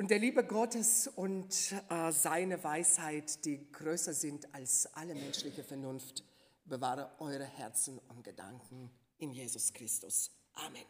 [0.00, 6.24] Und der Liebe Gottes und äh, seine Weisheit, die größer sind als alle menschliche Vernunft,
[6.64, 10.30] bewahre eure Herzen und Gedanken in Jesus Christus.
[10.54, 10.86] Amen.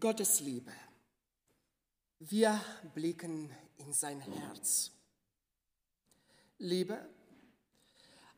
[0.00, 0.72] Gottes Liebe.
[2.18, 2.60] Wir
[2.92, 4.90] blicken in sein Herz.
[6.58, 7.08] Liebe,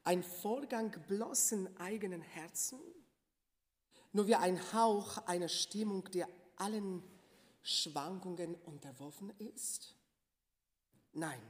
[0.05, 2.81] ein Vorgang bloß in eigenen Herzen,
[4.13, 6.27] nur wie ein Hauch einer Stimmung, die
[6.57, 7.03] allen
[7.63, 9.95] Schwankungen unterworfen ist?
[11.13, 11.41] Nein,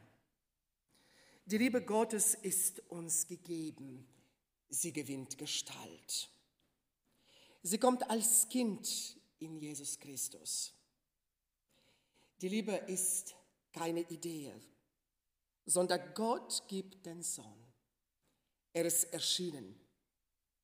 [1.51, 4.07] die Liebe Gottes ist uns gegeben,
[4.69, 6.31] sie gewinnt Gestalt.
[7.63, 10.73] Sie kommt als Kind in Jesus Christus.
[12.41, 13.35] Die Liebe ist
[13.73, 14.55] keine Idee,
[15.67, 17.67] sondern Gott gibt den Sohn.
[18.73, 19.79] Er ist erschienen,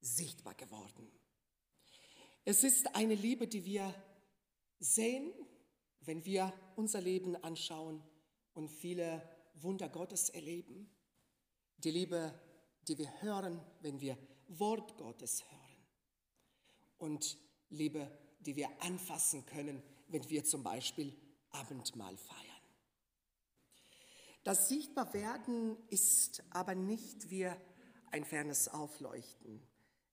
[0.00, 1.10] sichtbar geworden.
[2.44, 3.92] Es ist eine Liebe, die wir
[4.78, 5.32] sehen,
[6.06, 8.02] wenn wir unser Leben anschauen
[8.54, 9.22] und viele
[9.54, 10.90] Wunder Gottes erleben.
[11.78, 12.32] Die Liebe,
[12.88, 14.16] die wir hören, wenn wir
[14.48, 15.86] Wort Gottes hören.
[16.98, 17.36] Und
[17.68, 21.14] Liebe, die wir anfassen können, wenn wir zum Beispiel
[21.50, 22.42] Abendmahl feiern.
[24.44, 27.50] Das Sichtbarwerden ist aber nicht wie
[28.12, 29.60] ein fernes Aufleuchten,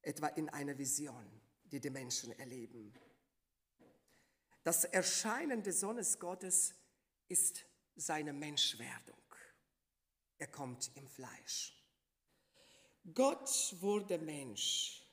[0.02, 1.24] etwa in einer Vision,
[1.66, 2.94] die die Menschen erleben.
[4.64, 6.74] Das Erscheinen des Sohnes Gottes
[7.28, 9.18] ist seine Menschwerdung.
[10.38, 11.78] Er kommt im Fleisch.
[13.14, 15.04] Gott wurde Mensch.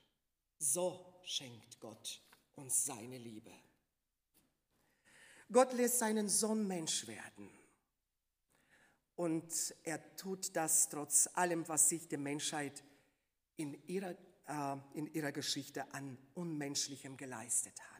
[0.58, 2.22] So schenkt Gott
[2.54, 3.52] uns seine Liebe.
[5.50, 7.50] Gott lässt seinen Sohn Mensch werden.
[9.16, 12.84] Und er tut das trotz allem, was sich die Menschheit
[13.56, 17.99] in ihrer, äh, in ihrer Geschichte an Unmenschlichem geleistet hat.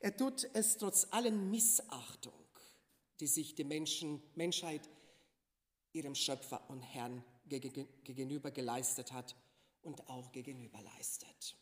[0.00, 2.32] Er tut es trotz allen Missachtung,
[3.20, 4.88] die sich die Menschen, Menschheit
[5.92, 9.34] ihrem Schöpfer und Herrn gegenüber geleistet hat
[9.82, 11.56] und auch gegenüber leistet.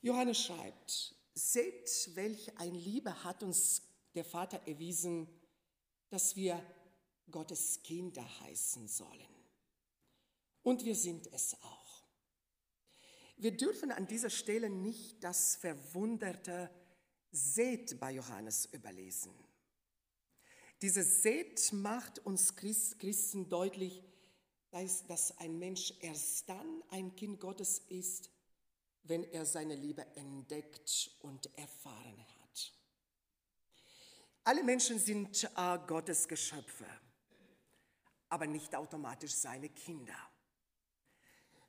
[0.00, 3.82] Johannes schreibt, seht, welch ein Liebe hat uns
[4.14, 5.28] der Vater erwiesen,
[6.08, 6.60] dass wir
[7.30, 9.34] Gottes Kinder heißen sollen.
[10.62, 11.83] Und wir sind es auch.
[13.36, 16.70] Wir dürfen an dieser Stelle nicht das verwunderte
[17.30, 19.32] Seht bei Johannes überlesen.
[20.82, 24.04] Dieses Seht macht uns Christen deutlich,
[24.70, 28.30] dass ein Mensch erst dann ein Kind Gottes ist,
[29.04, 32.72] wenn er seine Liebe entdeckt und erfahren hat.
[34.44, 36.86] Alle Menschen sind äh, Gottes Geschöpfe,
[38.28, 40.16] aber nicht automatisch seine Kinder.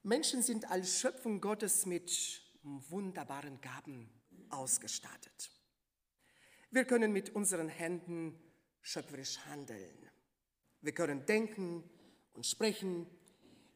[0.05, 4.07] Menschen sind als Schöpfung Gottes mit wunderbaren Gaben
[4.51, 5.49] ausgestattet.
[6.69, 8.39] Wir können mit unseren Händen
[8.81, 9.97] schöpferisch handeln.
[10.81, 11.89] Wir können denken
[12.33, 13.07] und sprechen.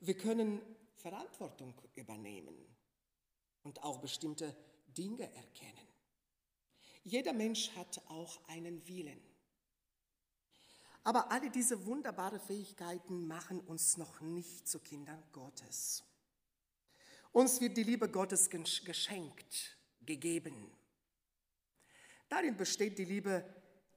[0.01, 0.62] Wir können
[0.97, 2.56] Verantwortung übernehmen
[3.63, 5.88] und auch bestimmte Dinge erkennen.
[7.03, 9.19] Jeder Mensch hat auch einen Willen.
[11.03, 16.03] Aber alle diese wunderbaren Fähigkeiten machen uns noch nicht zu Kindern Gottes.
[17.31, 20.72] Uns wird die Liebe Gottes geschenkt, gegeben.
[22.28, 23.44] Darin besteht die Liebe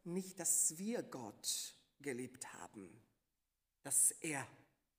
[0.05, 3.03] nicht, dass wir Gott geliebt haben,
[3.83, 4.47] dass er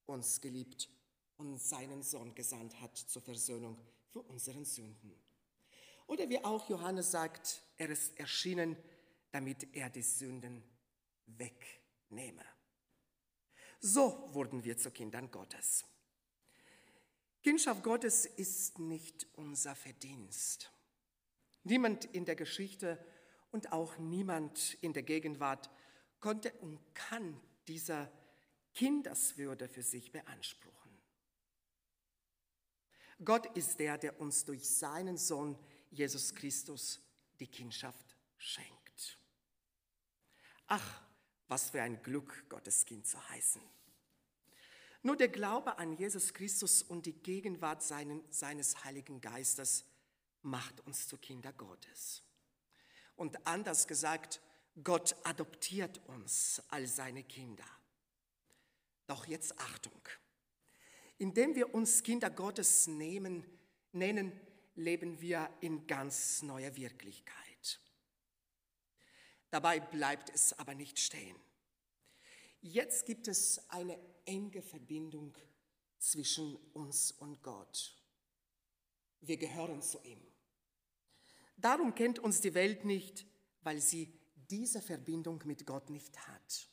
[0.06, 0.90] uns geliebt
[1.38, 3.80] und seinen Sohn gesandt hat zur Versöhnung
[4.10, 5.14] für unseren Sünden.
[6.08, 8.76] Oder wie auch Johannes sagt, er ist erschienen,
[9.32, 10.64] damit er die Sünden
[11.26, 12.44] wegnehme.
[13.80, 15.86] So wurden wir zu Kindern Gottes.
[17.44, 20.72] Kindschaft Gottes ist nicht unser Verdienst.
[21.64, 22.98] Niemand in der Geschichte
[23.52, 25.70] und auch niemand in der Gegenwart
[26.22, 27.38] konnte und kann
[27.68, 28.10] dieser
[28.74, 30.74] Kindeswürde für sich beanspruchen.
[33.26, 35.60] Gott ist der, der uns durch seinen Sohn
[35.92, 37.02] Jesus Christus
[37.42, 39.20] die Kindschaft schenkt.
[40.68, 41.04] Ach,
[41.50, 43.62] was für ein Glück, Gottes Kind zu heißen.
[45.06, 49.86] Nur der Glaube an Jesus Christus und die Gegenwart seinen, seines Heiligen Geistes
[50.42, 52.24] macht uns zu Kinder Gottes.
[53.18, 54.42] Und anders gesagt,
[54.82, 57.66] Gott adoptiert uns als seine Kinder.
[59.06, 60.02] Doch jetzt Achtung.
[61.18, 63.46] Indem wir uns Kinder Gottes nehmen,
[63.92, 64.32] nennen,
[64.76, 67.82] leben wir in ganz neuer Wirklichkeit.
[69.52, 71.36] Dabei bleibt es aber nicht stehen.
[72.66, 75.38] Jetzt gibt es eine enge Verbindung
[76.00, 77.94] zwischen uns und Gott.
[79.20, 80.22] Wir gehören zu ihm.
[81.58, 83.26] Darum kennt uns die Welt nicht,
[83.64, 84.18] weil sie
[84.50, 86.70] diese Verbindung mit Gott nicht hat.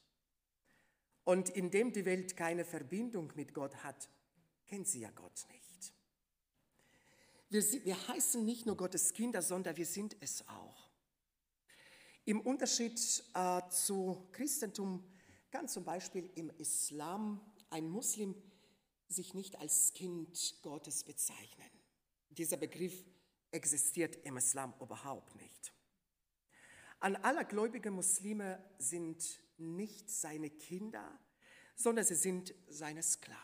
[1.24, 4.08] Und indem die Welt keine Verbindung mit Gott hat,
[4.66, 5.92] kennt sie ja Gott nicht.
[7.48, 10.88] Wir, wir heißen nicht nur Gottes Kinder, sondern wir sind es auch.
[12.24, 12.94] Im Unterschied
[13.34, 15.04] äh, zu Christentum
[15.50, 18.34] kann zum Beispiel im Islam ein Muslim
[19.08, 21.70] sich nicht als Kind Gottes bezeichnen.
[22.30, 23.04] Dieser Begriff
[23.50, 25.72] existiert im Islam überhaupt nicht.
[27.00, 31.18] An aller gläubigen Muslime sind nicht seine Kinder,
[31.74, 33.40] sondern sie sind seine Sklaven.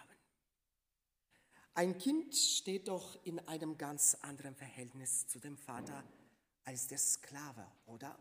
[1.75, 6.05] Ein Kind steht doch in einem ganz anderen Verhältnis zu dem Vater
[6.65, 8.19] als der Sklave, oder?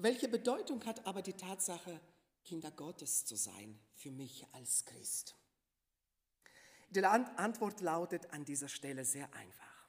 [0.00, 2.00] Welche Bedeutung hat aber die Tatsache,
[2.44, 5.34] Kinder Gottes zu sein für mich als Christ?
[6.90, 9.88] Die Antwort lautet an dieser Stelle sehr einfach.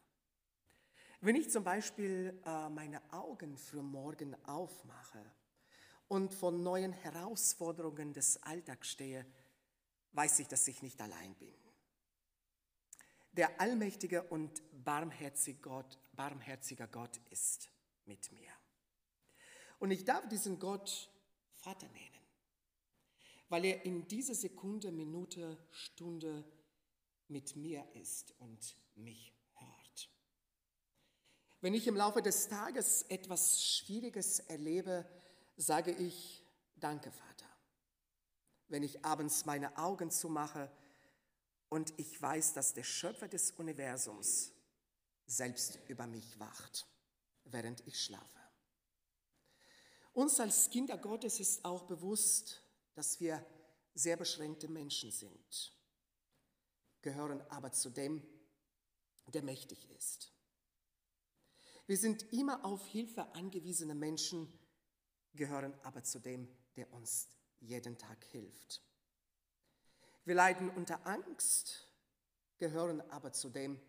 [1.21, 5.23] Wenn ich zum Beispiel äh, meine Augen für morgen aufmache
[6.07, 9.27] und von neuen Herausforderungen des Alltags stehe,
[10.13, 11.53] weiß ich, dass ich nicht allein bin.
[13.33, 17.69] Der allmächtige und barmherzige Gott, barmherziger Gott ist
[18.05, 18.58] mit mir.
[19.79, 21.09] Und ich darf diesen Gott
[21.55, 22.19] Vater nennen,
[23.47, 26.43] weil er in dieser Sekunde, Minute, Stunde
[27.27, 30.09] mit mir ist und mich hört.
[31.61, 35.05] Wenn ich im Laufe des Tages etwas Schwieriges erlebe,
[35.57, 36.45] sage ich,
[36.75, 37.45] danke Vater.
[38.67, 40.71] Wenn ich abends meine Augen zumache
[41.69, 44.51] und ich weiß, dass der Schöpfer des Universums
[45.25, 46.87] selbst über mich wacht,
[47.45, 48.38] während ich schlafe.
[50.19, 52.61] Uns als Kinder Gottes ist auch bewusst,
[52.93, 53.41] dass wir
[53.93, 55.73] sehr beschränkte Menschen sind,
[57.01, 58.21] gehören aber zu dem,
[59.27, 60.33] der mächtig ist.
[61.87, 64.51] Wir sind immer auf Hilfe angewiesene Menschen,
[65.35, 67.29] gehören aber zu dem, der uns
[67.61, 68.81] jeden Tag hilft.
[70.25, 71.87] Wir leiden unter Angst,
[72.57, 73.79] gehören aber zu dem,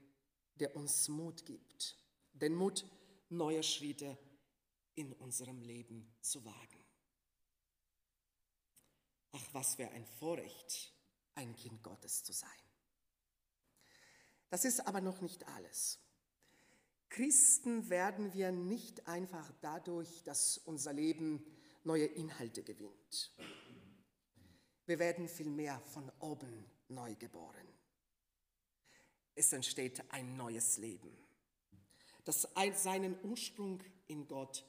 [0.55, 1.97] der uns Mut gibt,
[2.35, 2.85] den Mut,
[3.31, 4.17] neue Schritte
[5.01, 6.85] in unserem Leben zu wagen.
[9.33, 10.93] Ach, was für ein Vorrecht,
[11.37, 12.51] ein Kind Gottes zu sein.
[14.51, 16.01] Das ist aber noch nicht alles.
[17.09, 21.45] Christen werden wir nicht einfach dadurch, dass unser Leben
[21.83, 23.35] neue Inhalte gewinnt.
[24.85, 27.67] Wir werden vielmehr von oben neu geboren.
[29.35, 31.17] Es entsteht ein neues Leben,
[32.25, 34.67] das seinen Ursprung in Gott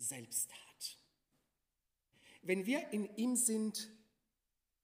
[0.00, 0.98] selbst hat.
[2.42, 3.90] Wenn wir in ihm sind,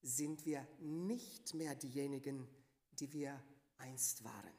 [0.03, 2.47] sind wir nicht mehr diejenigen,
[2.93, 3.43] die wir
[3.79, 4.53] einst waren.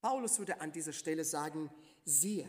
[0.00, 1.70] Paulus würde an dieser Stelle sagen,
[2.04, 2.48] siehe,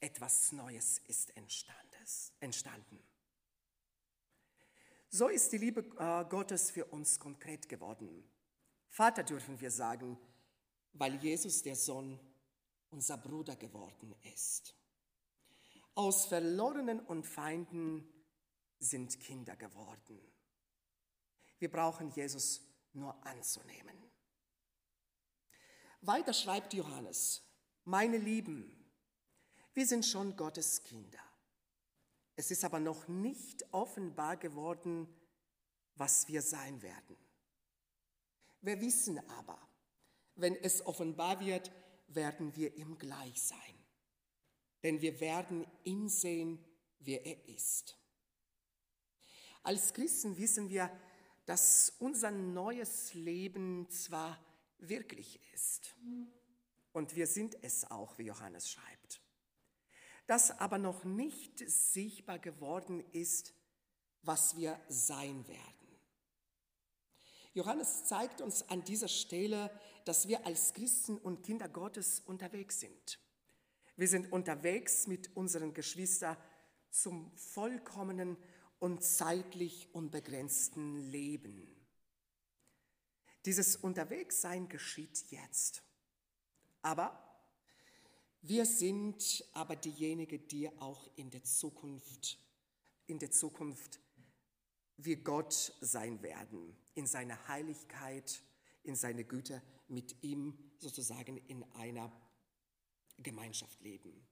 [0.00, 3.02] etwas Neues ist entstanden.
[5.08, 8.24] So ist die Liebe äh, Gottes für uns konkret geworden.
[8.88, 10.16] Vater dürfen wir sagen,
[10.92, 12.18] weil Jesus der Sohn
[12.90, 14.74] unser Bruder geworden ist.
[15.94, 18.08] Aus Verlorenen und Feinden
[18.78, 20.20] sind Kinder geworden.
[21.58, 23.96] Wir brauchen Jesus nur anzunehmen.
[26.00, 27.42] Weiter schreibt Johannes,
[27.84, 28.76] meine Lieben,
[29.74, 31.20] wir sind schon Gottes Kinder.
[32.36, 35.14] Es ist aber noch nicht offenbar geworden,
[35.96, 37.16] was wir sein werden.
[38.62, 39.60] Wir wissen aber,
[40.36, 41.70] wenn es offenbar wird,
[42.08, 43.79] werden wir ihm gleich sein
[44.82, 46.64] denn wir werden ihn sehen,
[46.98, 47.96] wer er ist.
[49.62, 50.90] Als Christen wissen wir,
[51.46, 54.38] dass unser neues Leben zwar
[54.78, 55.94] wirklich ist,
[56.92, 59.20] und wir sind es auch, wie Johannes schreibt,
[60.26, 63.54] das aber noch nicht sichtbar geworden ist,
[64.22, 65.80] was wir sein werden.
[67.52, 69.70] Johannes zeigt uns an dieser Stelle,
[70.04, 73.18] dass wir als Christen und Kinder Gottes unterwegs sind.
[74.00, 76.34] Wir sind unterwegs mit unseren Geschwistern
[76.88, 78.38] zum vollkommenen
[78.78, 81.68] und zeitlich unbegrenzten Leben.
[83.44, 85.82] Dieses Unterwegssein geschieht jetzt.
[86.80, 87.44] Aber
[88.40, 92.38] wir sind aber diejenigen, die auch in der Zukunft,
[93.06, 94.00] in der Zukunft
[94.96, 98.42] wie Gott sein werden, in seiner Heiligkeit,
[98.82, 102.10] in seiner Güte, mit ihm sozusagen in einer
[103.22, 104.26] Gemeinschaft leben.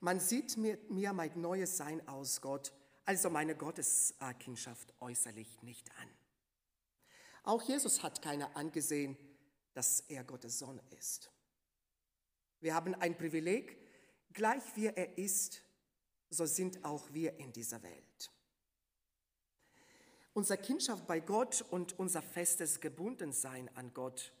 [0.00, 2.72] Man sieht mir, mir mein neues Sein aus Gott,
[3.04, 6.08] also meine Gotteskindschaft äußerlich nicht an.
[7.44, 9.16] Auch Jesus hat keiner angesehen,
[9.74, 11.30] dass er Gottes Sohn ist.
[12.60, 13.78] Wir haben ein Privileg,
[14.36, 15.62] Gleich wie er ist,
[16.28, 18.30] so sind auch wir in dieser Welt.
[20.34, 24.34] Unsere Kindschaft bei Gott und unser festes Gebundensein an Gott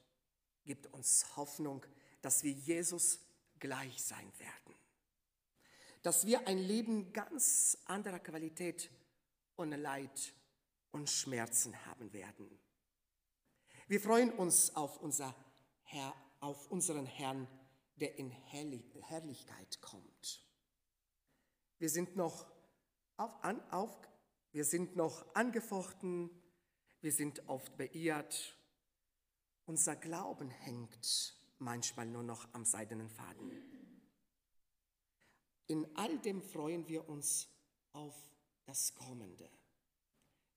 [0.66, 1.86] gibt uns Hoffnung,
[2.20, 3.20] dass wir Jesus
[3.66, 4.74] gleich sein werden.
[6.02, 8.90] Dass wir ein Leben ganz anderer Qualität
[9.56, 10.32] ohne Leid
[10.92, 12.48] und Schmerzen haben werden.
[13.88, 15.34] Wir freuen uns auf, unser
[15.82, 17.48] Herr, auf unseren Herrn,
[17.96, 20.46] der in Herrlichkeit kommt.
[21.78, 22.46] Wir sind noch,
[23.16, 23.98] auf, an, auf,
[24.52, 26.30] wir sind noch angefochten,
[27.00, 28.56] wir sind oft beirrt.
[29.64, 33.52] Unser Glauben hängt manchmal nur noch am seidenen Faden.
[35.66, 37.48] In all dem freuen wir uns
[37.92, 38.14] auf
[38.64, 39.50] das Kommende,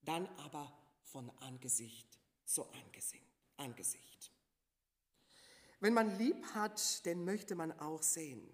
[0.02, 2.64] dann aber von Angesicht zu
[3.56, 4.32] Angesicht.
[5.80, 8.46] Wenn man lieb hat, den möchte man auch sehen.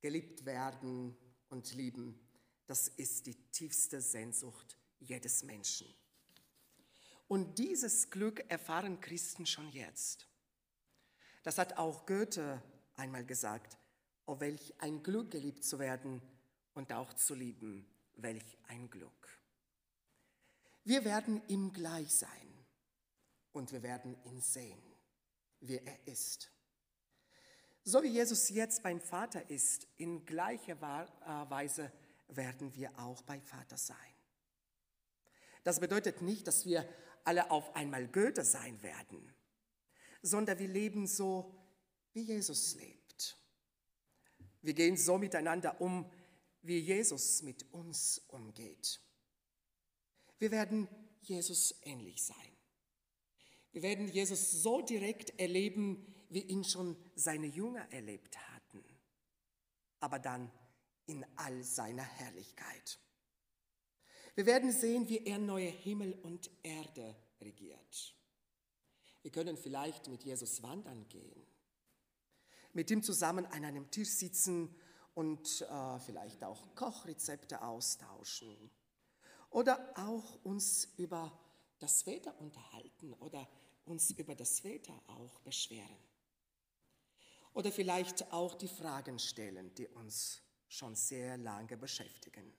[0.00, 1.16] Geliebt werden
[1.50, 2.18] und lieben,
[2.66, 5.86] das ist die tiefste Sehnsucht jedes Menschen.
[7.26, 10.27] Und dieses Glück erfahren Christen schon jetzt.
[11.48, 12.62] Das hat auch Goethe
[12.96, 13.78] einmal gesagt,
[14.26, 16.20] oh welch ein Glück geliebt zu werden
[16.74, 19.40] und auch zu lieben, welch ein Glück.
[20.84, 22.66] Wir werden ihm gleich sein
[23.52, 24.82] und wir werden ihn sehen,
[25.60, 26.50] wie er ist.
[27.82, 31.90] So wie Jesus jetzt beim Vater ist, in gleicher äh, Weise
[32.28, 33.96] werden wir auch beim Vater sein.
[35.64, 36.86] Das bedeutet nicht, dass wir
[37.24, 39.34] alle auf einmal Goethe sein werden,
[40.22, 41.54] sondern wir leben so,
[42.12, 43.36] wie Jesus lebt.
[44.62, 46.10] Wir gehen so miteinander um,
[46.62, 49.00] wie Jesus mit uns umgeht.
[50.38, 50.88] Wir werden
[51.22, 52.56] Jesus ähnlich sein.
[53.72, 58.84] Wir werden Jesus so direkt erleben, wie ihn schon seine Jünger erlebt hatten,
[60.00, 60.50] aber dann
[61.06, 62.98] in all seiner Herrlichkeit.
[64.34, 68.17] Wir werden sehen, wie er neue Himmel und Erde regiert.
[69.28, 71.46] Wir können vielleicht mit Jesus wandern gehen,
[72.72, 74.74] mit ihm zusammen an einem Tisch sitzen
[75.12, 78.70] und äh, vielleicht auch Kochrezepte austauschen
[79.50, 81.38] oder auch uns über
[81.78, 83.46] das Wetter unterhalten oder
[83.84, 85.98] uns über das Wetter auch beschweren.
[87.52, 92.50] Oder vielleicht auch die Fragen stellen, die uns schon sehr lange beschäftigen.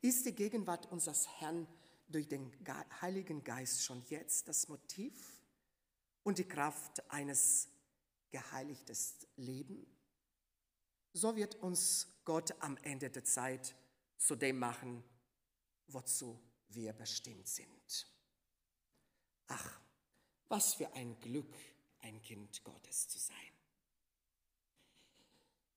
[0.00, 1.68] Ist die Gegenwart unseres Herrn
[2.12, 2.52] durch den
[3.00, 5.42] Heiligen Geist schon jetzt das Motiv
[6.22, 7.68] und die Kraft eines
[8.30, 8.96] geheiligten
[9.36, 9.88] Lebens?
[11.14, 13.74] So wird uns Gott am Ende der Zeit
[14.16, 15.02] zu dem machen,
[15.88, 18.06] wozu wir bestimmt sind.
[19.48, 19.80] Ach,
[20.48, 21.54] was für ein Glück,
[22.00, 23.36] ein Kind Gottes zu sein.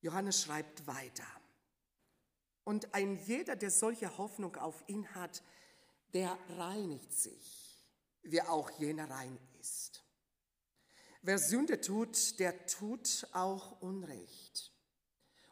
[0.01, 1.27] Johannes schreibt weiter.
[2.63, 5.43] Und ein jeder, der solche Hoffnung auf ihn hat,
[6.13, 7.85] der reinigt sich,
[8.23, 10.03] wie auch jener rein ist.
[11.21, 14.71] Wer Sünde tut, der tut auch Unrecht.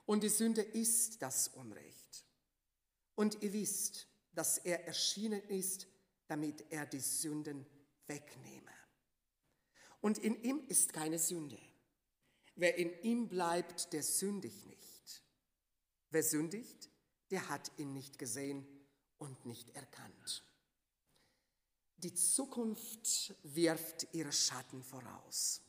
[0.05, 2.25] Und die Sünde ist das Unrecht.
[3.15, 5.87] Und ihr wisst, dass er erschienen ist,
[6.27, 7.65] damit er die Sünden
[8.07, 8.71] wegnehme.
[10.01, 11.57] Und in ihm ist keine Sünde.
[12.55, 15.23] Wer in ihm bleibt, der sündigt nicht.
[16.09, 16.89] Wer sündigt,
[17.31, 18.67] der hat ihn nicht gesehen
[19.23, 20.43] und nicht erkannt.
[21.97, 25.61] Die Zukunft wirft ihre Schatten voraus.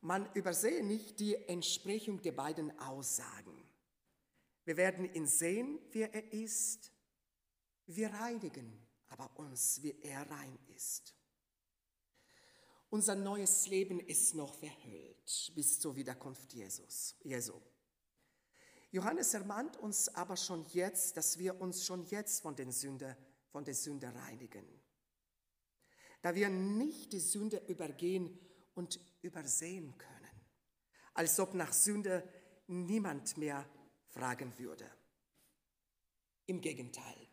[0.00, 3.62] Man übersehe nicht die Entsprechung der beiden Aussagen.
[4.64, 6.92] Wir werden ihn sehen, wie er ist.
[7.86, 11.14] Wir reinigen aber uns, wie er rein ist.
[12.90, 17.60] Unser neues Leben ist noch verhüllt bis zur Wiederkunft Jesus, Jesu.
[18.94, 23.16] Johannes ermahnt uns aber schon jetzt, dass wir uns schon jetzt von, den Sünde,
[23.48, 24.64] von der Sünde reinigen.
[26.22, 28.38] Da wir nicht die Sünde übergehen
[28.74, 30.46] und übersehen können,
[31.12, 32.22] als ob nach Sünde
[32.68, 33.68] niemand mehr
[34.10, 34.88] fragen würde.
[36.46, 37.28] Im Gegenteil.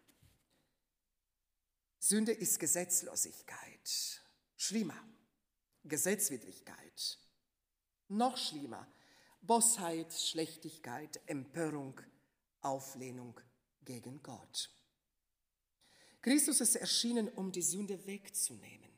[2.00, 4.24] Sünde ist Gesetzlosigkeit.
[4.56, 4.98] Schlimmer,
[5.84, 7.20] Gesetzwidrigkeit.
[8.08, 8.91] Noch schlimmer,
[9.42, 12.00] Bosheit, Schlechtigkeit, Empörung,
[12.62, 13.40] Auflehnung
[13.84, 14.70] gegen Gott.
[16.22, 18.92] Christus ist erschienen, um die Sünde wegzunehmen.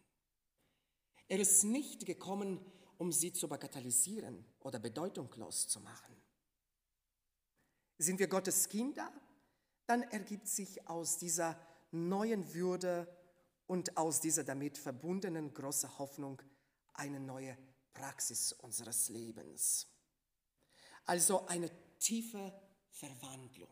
[1.29, 2.59] Er ist nicht gekommen,
[2.97, 6.15] um sie zu bagatellisieren oder bedeutungslos zu machen.
[7.97, 9.11] Sind wir Gottes Kinder,
[9.87, 11.59] dann ergibt sich aus dieser
[11.91, 13.07] neuen Würde
[13.67, 16.41] und aus dieser damit verbundenen großen Hoffnung
[16.93, 17.57] eine neue
[17.93, 19.87] Praxis unseres Lebens.
[21.05, 21.69] Also eine
[21.99, 22.53] tiefe
[22.89, 23.69] Verwandlung.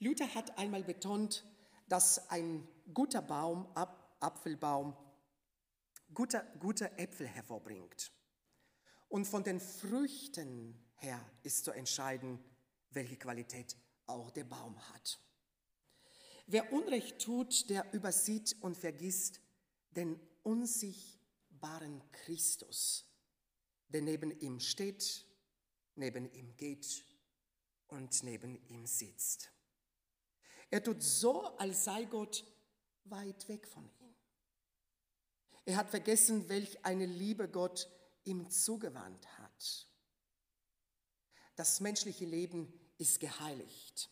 [0.00, 1.44] Luther hat einmal betont,
[1.88, 4.96] dass ein guter Baum, Ap Apfelbaum,
[6.12, 8.12] gute, gute Äpfel hervorbringt.
[9.08, 12.42] Und von den Früchten her ist zu entscheiden,
[12.90, 15.20] welche Qualität auch der Baum hat.
[16.46, 19.40] Wer Unrecht tut, der übersieht und vergisst
[19.90, 23.06] den unsichtbaren Christus,
[23.88, 25.27] der neben ihm steht,
[25.98, 27.04] neben ihm geht
[27.88, 29.50] und neben ihm sitzt.
[30.70, 32.44] Er tut so, als sei Gott
[33.04, 34.14] weit weg von ihm.
[35.64, 37.90] Er hat vergessen, welch eine Liebe Gott
[38.24, 39.86] ihm zugewandt hat.
[41.56, 44.10] Das menschliche Leben ist geheiligt,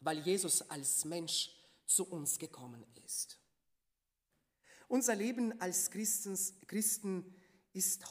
[0.00, 1.50] weil Jesus als Mensch
[1.86, 3.38] zu uns gekommen ist.
[4.88, 7.34] Unser Leben als Christen
[7.72, 8.04] ist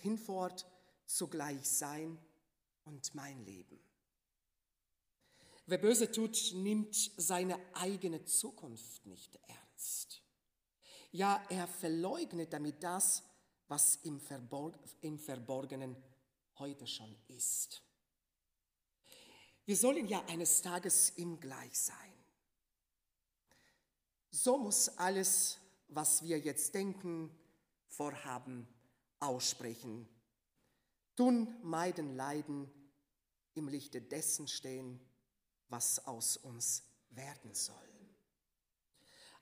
[0.00, 0.66] hinfort
[1.06, 2.18] zugleich sein
[2.84, 3.80] und mein Leben.
[5.66, 10.22] Wer böse tut, nimmt seine eigene Zukunft nicht ernst.
[11.10, 13.24] Ja, er verleugnet damit das,
[13.68, 15.96] was im, Verborg im Verborgenen
[16.58, 17.82] heute schon ist.
[19.64, 22.12] Wir sollen ja eines Tages ihm gleich sein.
[24.30, 25.58] So muss alles,
[25.88, 27.36] was wir jetzt denken,
[27.88, 28.68] vorhaben,
[29.18, 30.08] aussprechen,
[31.16, 32.70] tun, meiden, leiden,
[33.54, 35.00] im Lichte dessen stehen,
[35.68, 37.74] was aus uns werden soll.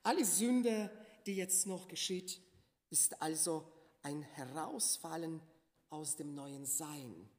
[0.03, 0.89] Alle Sünde,
[1.25, 2.41] die jetzt noch geschieht,
[2.89, 5.41] ist also ein Herausfallen
[5.89, 7.29] aus dem neuen Sein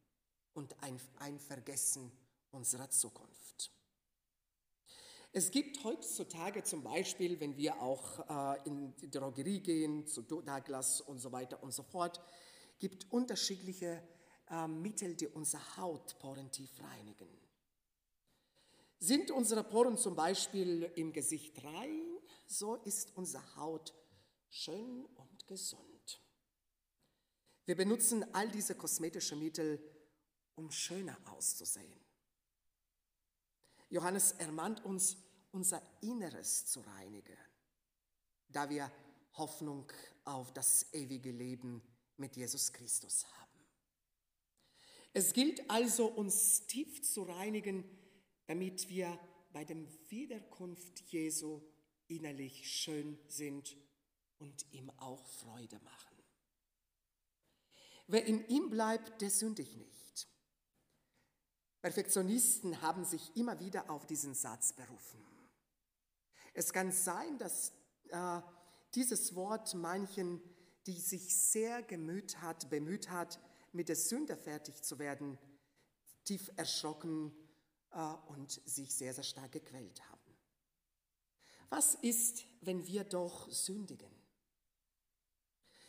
[0.53, 2.13] und ein, ein Vergessen
[2.51, 3.73] unserer Zukunft.
[5.33, 11.01] Es gibt heutzutage zum Beispiel, wenn wir auch äh, in die Drogerie gehen, zu Douglas
[11.03, 12.21] und so weiter und so fort,
[12.79, 14.03] gibt unterschiedliche
[14.51, 17.29] äh, Mittel, die unsere Haut porentief reinigen.
[18.99, 22.03] Sind unsere Poren zum Beispiel im Gesicht rein,
[22.47, 23.95] so ist unsere Haut
[24.49, 26.21] schön und gesund.
[27.67, 29.81] Wir benutzen all diese kosmetischen Mittel,
[30.55, 32.01] um schöner auszusehen.
[33.91, 35.17] Johannes ermahnt uns,
[35.53, 37.37] unser Inneres zu reinigen,
[38.49, 38.91] da wir
[39.35, 39.91] Hoffnung
[40.25, 41.83] auf das ewige Leben
[42.17, 43.46] mit Jesus Christus haben.
[45.17, 47.85] Es gilt also, uns tief zu reinigen,
[48.49, 49.19] damit wir
[49.51, 51.63] bei dem Wiederkunft Jesu
[52.07, 53.79] innerlich schön sind
[54.37, 56.23] und ihm auch Freude machen.
[58.09, 60.29] Wer in ihm bleibt, der sündigt nicht.
[61.81, 65.25] Perfektionisten haben sich immer wieder auf diesen Satz berufen.
[66.53, 67.73] Es kann sein, dass
[68.11, 68.43] äh,
[68.95, 70.43] dieses Wort manchen,
[70.87, 73.41] die sich sehr gemüht hat, bemüht hat,
[73.77, 75.39] mit der Sünde fertig zu werden,
[76.25, 77.33] tief erschrocken
[77.93, 80.17] äh, und sich sehr, sehr stark gequält haben.
[81.69, 84.11] Was ist, wenn wir doch sündigen?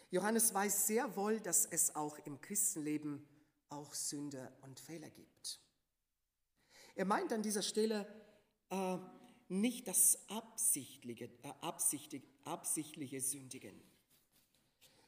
[0.09, 3.27] Johannes weiß sehr wohl, dass es auch im Christenleben
[3.69, 5.59] auch Sünde und Fehler gibt.
[6.95, 8.07] Er meint an dieser Stelle
[8.69, 8.97] äh,
[9.49, 13.81] nicht das absichtliche, äh, absichtlich, absichtliche Sündigen.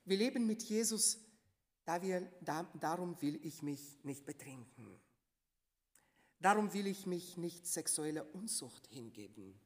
[0.05, 1.19] Wir leben mit Jesus,
[1.89, 5.01] da wir, da, darum will ich mich nicht betrinken.
[6.39, 9.59] Darum will ich mich nicht sexueller Unzucht hingeben.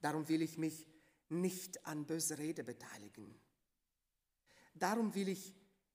[0.00, 0.86] Darum will ich mich
[1.28, 3.34] nicht an böse Rede beteiligen.
[4.74, 5.52] Darum will ich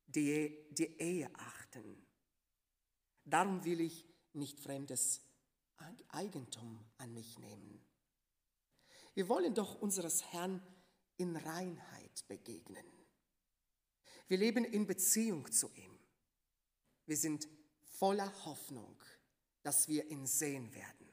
[0.07, 2.05] die, die Ehe achten.
[3.23, 5.21] Darum will ich nicht fremdes
[6.09, 7.81] Eigentum an mich nehmen.
[9.13, 10.61] Wir wollen doch unseres Herrn
[11.15, 13.04] in Reinheit begegnen.
[14.27, 15.99] Wir leben in Beziehung zu ihm.
[17.05, 17.47] Wir sind
[17.83, 18.97] voller Hoffnung
[19.65, 21.09] dass wir ihn sehen werden.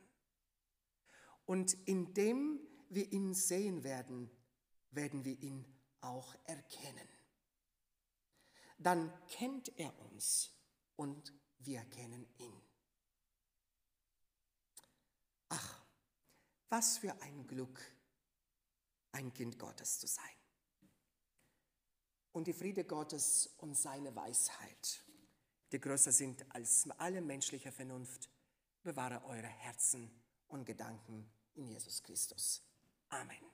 [1.46, 4.30] Und indem wir ihn sehen werden,
[4.90, 5.64] werden wir ihn
[6.02, 7.08] auch erkennen.
[8.76, 10.52] Dann kennt er uns
[10.96, 12.62] und wir kennen ihn.
[15.48, 15.82] Ach,
[16.68, 17.80] was für ein Glück,
[19.12, 20.41] ein Kind Gottes zu sein.
[22.32, 25.04] Und die Friede Gottes und seine Weisheit,
[25.70, 28.30] die größer sind als alle menschliche Vernunft,
[28.82, 30.10] bewahre eure Herzen
[30.48, 32.62] und Gedanken in Jesus Christus.
[33.10, 33.51] Amen.